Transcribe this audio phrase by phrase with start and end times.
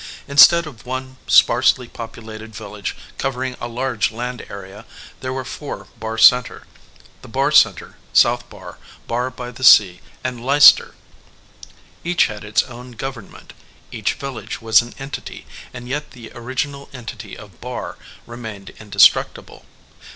[0.27, 4.83] Instead of one sparsely populated village covering a large land area,
[5.19, 6.65] there were four Barr Center,
[7.21, 10.95] the Barr Center, South Barr, Barr by the Sea, and Leices ter.
[12.03, 13.53] Each had its own government,
[13.91, 19.65] each village was an entity, and yet the original entity of Barr remained indestructible.